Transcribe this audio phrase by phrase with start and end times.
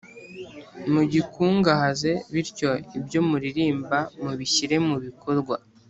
[0.93, 5.55] mugikungahaze, bityo ibyo muririmba mubishyire mu bikorwa